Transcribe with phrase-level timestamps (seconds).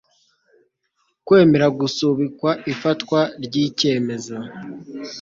[1.25, 4.35] kwemera gusubika ifatwa ry icyemezo